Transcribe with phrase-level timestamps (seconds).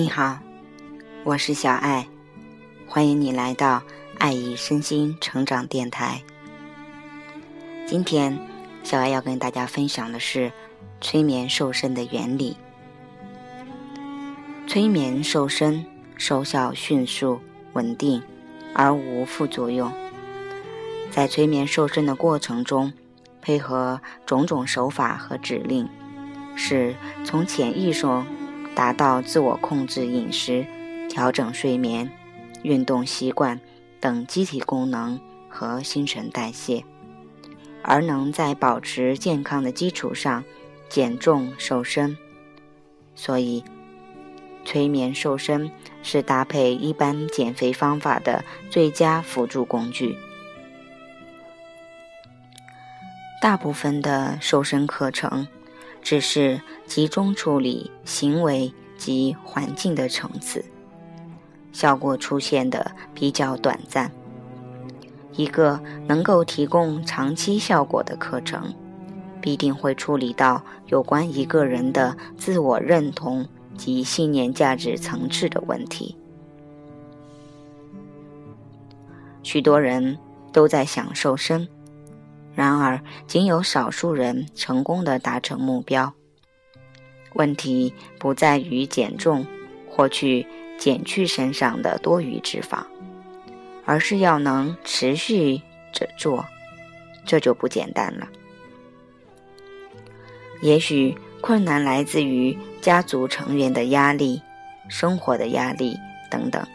[0.00, 0.38] 你好，
[1.24, 2.08] 我是小爱，
[2.86, 3.82] 欢迎你来到
[4.16, 6.22] 爱意身心成长电台。
[7.86, 8.38] 今天，
[8.82, 10.50] 小爱要跟大家分享的是
[11.02, 12.56] 催眠瘦身的原理。
[14.66, 15.84] 催眠瘦身
[16.16, 17.38] 收效迅速、
[17.74, 18.22] 稳定，
[18.72, 19.92] 而无副作用。
[21.10, 22.90] 在催眠瘦身的过程中，
[23.42, 25.86] 配合种种手法和指令，
[26.56, 28.06] 是从潜意识
[28.80, 30.66] 达到自我控制饮食、
[31.06, 32.10] 调整睡眠、
[32.62, 33.60] 运动习惯
[34.00, 36.82] 等机体功能和新陈代谢，
[37.82, 40.42] 而能在保持健康的基础上
[40.88, 42.16] 减重瘦身。
[43.14, 43.62] 所以，
[44.64, 45.70] 催眠瘦身
[46.02, 50.16] 是搭配一般减肥方法的最佳辅助工具。
[53.42, 55.46] 大部分的瘦身课程
[56.02, 60.62] 只是集中处理行为及环境的层次，
[61.72, 64.12] 效果出现的比较短暂。
[65.32, 68.74] 一个能够提供长期效果的课程，
[69.40, 76.14] 必定会处理到有关一个人的自我认同及信念价值层次的问题。
[79.42, 80.18] 许多人
[80.52, 81.66] 都在享受生。
[82.54, 86.12] 然而，仅有少数人成功的达成目标。
[87.34, 89.46] 问题不在于减重
[89.88, 90.46] 或去
[90.78, 92.84] 减去身上的多余脂肪，
[93.84, 95.60] 而是要能持续
[95.92, 96.44] 着做，
[97.24, 98.28] 这就不简单了。
[100.62, 104.42] 也许困难来自于家族成员的压力、
[104.88, 105.96] 生活的压力
[106.30, 106.66] 等等，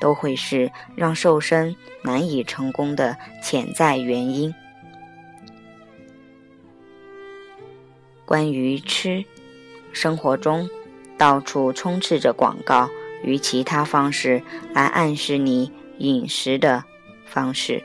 [0.00, 4.54] 都会是让瘦身难以成功的潜在原因。
[8.26, 9.24] 关于吃，
[9.94, 10.68] 生活中
[11.16, 12.90] 到处充斥着广告
[13.22, 14.42] 与其他方式
[14.74, 16.84] 来暗示你饮食的
[17.24, 17.82] 方式。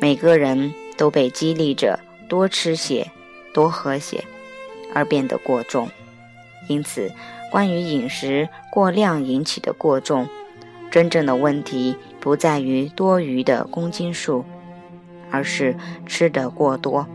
[0.00, 3.10] 每个人都被激励着多吃些、
[3.52, 4.24] 多喝些，
[4.94, 5.88] 而变得过重。
[6.68, 7.12] 因此，
[7.50, 10.28] 关于饮食过量引起的过重，
[10.90, 14.44] 真正的问题不在于多余的公斤数，
[15.30, 17.06] 而是吃得过多。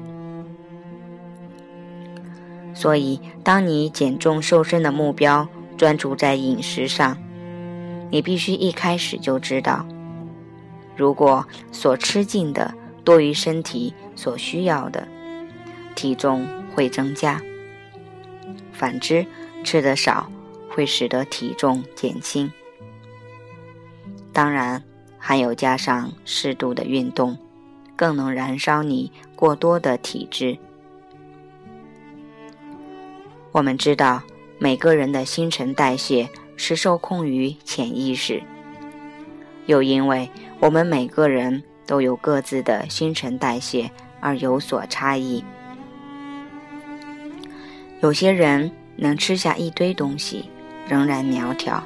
[2.83, 7.17] 所以，当你减重瘦身的目标专注在饮食上，
[8.11, 9.85] 你必须一开始就知道，
[10.93, 12.73] 如果所吃进的
[13.05, 15.07] 多于身体所需要的，
[15.95, 16.45] 体重
[16.75, 17.37] 会增加；
[18.73, 19.25] 反之，
[19.63, 20.29] 吃的少
[20.69, 22.51] 会使得体重减轻。
[24.33, 24.83] 当然，
[25.17, 27.37] 还有加上适度的运动，
[27.95, 30.57] 更能燃烧你过多的体质。
[33.53, 34.23] 我们知道，
[34.57, 36.27] 每个人的新陈代谢
[36.57, 38.41] 是受控于潜意识，
[39.67, 40.27] 又因为
[40.59, 45.45] 我们每个人都有各自的新陈代谢而有所差异。
[48.01, 50.49] 有些人能吃下一堆东西，
[50.89, 51.83] 仍然苗条；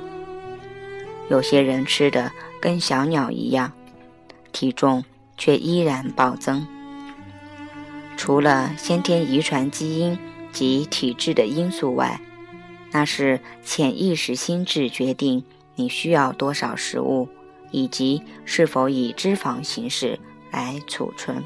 [1.30, 3.74] 有些人吃的跟小鸟一样，
[4.54, 5.04] 体重
[5.36, 6.66] 却依然暴增。
[8.16, 10.18] 除了先天遗传基因。
[10.58, 12.20] 及体质的因素外，
[12.92, 15.44] 那是潜意识心智决定
[15.76, 17.30] 你需要多少食物，
[17.70, 20.20] 以及是否以脂肪形式
[20.50, 21.44] 来储存。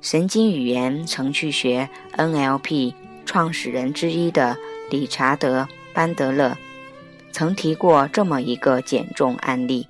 [0.00, 2.94] 神经语言程序学 （NLP）
[3.26, 4.56] 创始人之一的
[4.88, 5.62] 理查德·
[5.92, 6.56] 班德勒
[7.32, 9.88] 曾提过这么一个减重案例：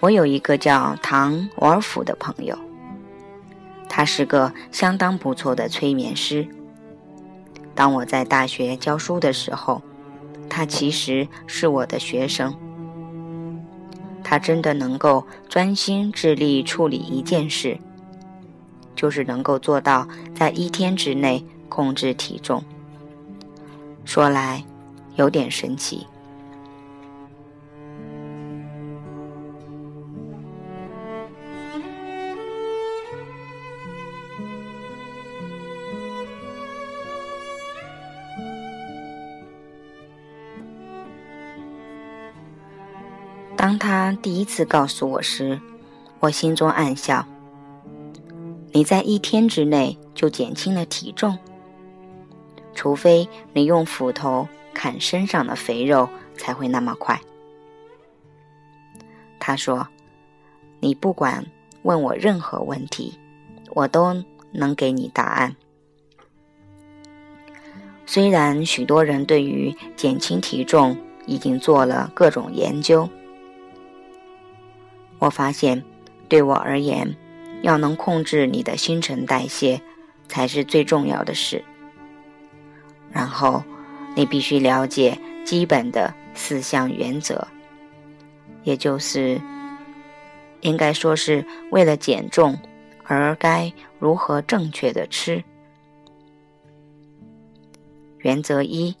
[0.00, 2.58] 我有一个叫唐·沃尔夫的朋友。
[3.94, 6.48] 他是个相当不错的催眠师。
[7.74, 9.82] 当我在大学教书的时候，
[10.48, 12.56] 他其实是我的学生。
[14.24, 17.78] 他真的能够专心致力处理一件事，
[18.96, 22.64] 就是能够做到在一天之内控制体重。
[24.06, 24.64] 说来，
[25.16, 26.06] 有点神奇。
[43.72, 45.58] 当他第一次告诉我时，
[46.20, 47.24] 我心中暗笑。
[48.70, 51.38] 你在一天之内就减轻了体重，
[52.74, 57.18] 除非你用斧头砍身上的肥肉，才会那么快。
[59.40, 59.88] 他说
[60.78, 61.46] ：“你不管
[61.80, 63.18] 问我任何问题，
[63.70, 65.56] 我都能给你答案。”
[68.04, 73.08] 虽然许多人对于减轻体重已经做了各种研究，
[75.22, 75.84] 我发现，
[76.28, 77.16] 对我而言，
[77.62, 79.80] 要能控制你的新陈代谢
[80.26, 81.64] 才是最重要的事。
[83.08, 83.62] 然后，
[84.16, 87.46] 你必须了解基本的四项原则，
[88.64, 89.40] 也就是
[90.60, 92.58] 应该说是为了减重
[93.04, 95.44] 而该如何正确的吃。
[98.18, 98.96] 原则一：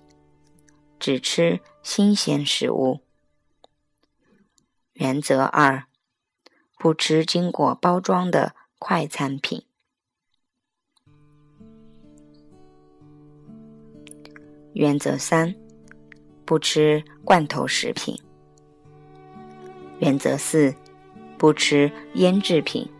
[1.00, 3.00] 只吃新鲜食物。
[4.92, 5.82] 原则二：
[6.82, 9.62] 不吃经过包装的快餐品。
[14.72, 15.54] 原则三：
[16.44, 18.20] 不吃罐头食品。
[20.00, 20.74] 原则四：
[21.38, 22.90] 不吃腌制品。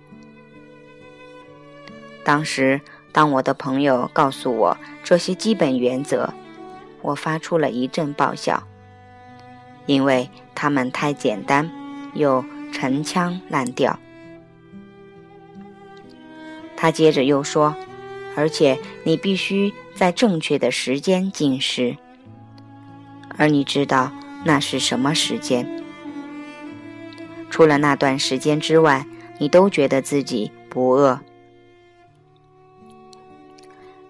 [2.24, 2.80] 当时。
[3.14, 4.74] 当我的朋友告诉我
[5.04, 6.32] 这些基本原则，
[7.02, 8.66] 我发出了一阵爆笑，
[9.84, 11.70] 因为它们太简单
[12.14, 13.96] 又陈腔滥调。
[16.76, 17.76] 他接着又说
[18.34, 21.96] ：“而且你必须在正确的时间进食，
[23.36, 24.10] 而你知道
[24.44, 25.80] 那是什么时间？
[27.50, 29.06] 除了那段时间之外，
[29.38, 31.20] 你都觉得自己不饿。”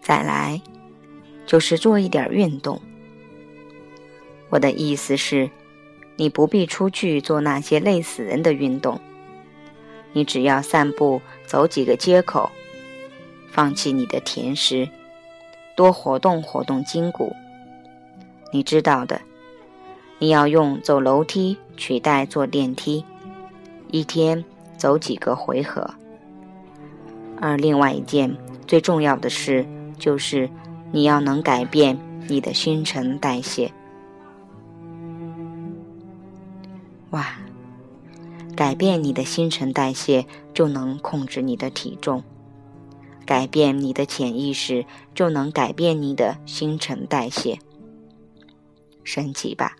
[0.01, 0.63] 再来，
[1.45, 2.81] 就是做一点运动。
[4.49, 5.51] 我的意思是，
[6.17, 9.01] 你不必出去做那些累死人的运动，
[10.13, 12.51] 你只要散步，走几个街口，
[13.51, 14.89] 放弃你的甜食，
[15.77, 17.35] 多活动活动筋骨。
[18.53, 19.21] 你知道的，
[20.19, 23.05] 你要用走楼梯取代坐电梯，
[23.91, 24.45] 一天
[24.77, 25.91] 走几个回合。
[27.41, 28.37] 而另外一件
[28.67, 29.67] 最重要的事。
[29.99, 30.51] 就是
[30.91, 33.71] 你要能改变你的新陈代谢，
[37.13, 37.39] 哇！
[38.55, 42.23] 改变你的新陈代谢，就能控制你的体重；
[43.25, 47.59] 改变你的潜意识，就能改变你的新陈代谢。
[49.05, 49.77] 神奇吧？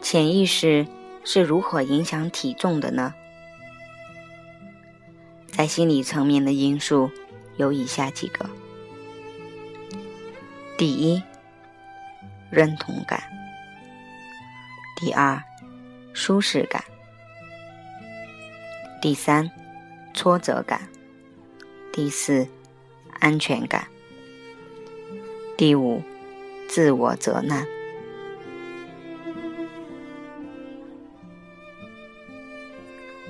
[0.00, 0.86] 潜意识
[1.24, 3.14] 是如何影响体重的呢？
[5.46, 7.10] 在心理层面的因素
[7.56, 8.48] 有以下几个：
[10.76, 11.22] 第一，
[12.50, 13.20] 认同感；
[14.96, 15.40] 第二，
[16.12, 16.82] 舒适感；
[19.00, 19.48] 第三，
[20.12, 20.80] 挫折感；
[21.92, 22.48] 第四，
[23.20, 23.84] 安全感；
[25.56, 26.02] 第五，
[26.68, 27.64] 自我责难；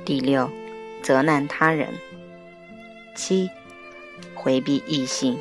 [0.06, 0.50] 第六，
[1.02, 1.92] 责难他人。
[3.14, 3.50] 七，
[4.34, 5.38] 回避异性。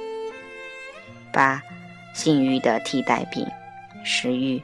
[1.31, 1.63] 八，
[2.13, 3.45] 性欲的替代品，
[4.03, 4.61] 食欲。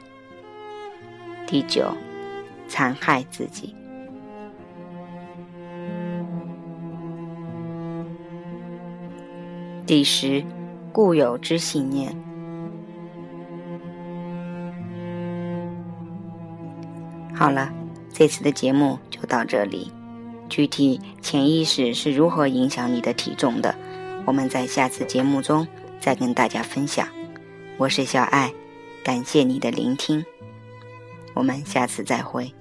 [1.46, 1.92] 第九，
[2.68, 3.74] 残害自己。
[9.84, 10.44] 第十，
[10.92, 12.16] 固有之信念。
[17.34, 17.72] 好了，
[18.12, 19.90] 这次的节目就到这里。
[20.48, 23.74] 具体潜意识是如何影响你的体重的？
[24.24, 25.66] 我们在下次节目中
[25.98, 27.08] 再跟大家分享。
[27.80, 28.52] 我是小爱，
[29.02, 30.22] 感谢你的聆听，
[31.32, 32.52] 我们下次再会。